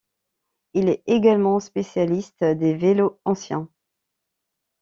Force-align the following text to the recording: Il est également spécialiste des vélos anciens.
Il 0.73 0.89
est 0.89 1.03
également 1.05 1.59
spécialiste 1.59 2.43
des 2.43 2.73
vélos 2.73 3.19
anciens. 3.23 3.69